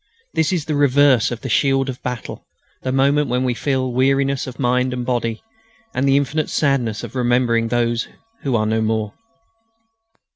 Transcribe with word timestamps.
This 0.33 0.51
is 0.51 0.65
the 0.65 0.73
reverse 0.73 1.29
of 1.29 1.41
the 1.41 1.47
shield 1.47 1.87
of 1.87 2.01
battle, 2.01 2.47
the 2.81 2.91
moment 2.91 3.27
when 3.29 3.43
we 3.43 3.53
feel 3.53 3.91
weariness 3.93 4.47
of 4.47 4.57
mind 4.57 4.93
and 4.93 5.05
body 5.05 5.43
and 5.93 6.09
the 6.09 6.17
infinite 6.17 6.49
sadness 6.49 7.03
of 7.03 7.13
remembering 7.15 7.67
those 7.67 8.07
who 8.41 8.55
are 8.55 8.65
no 8.65 8.81
more.... 8.81 9.13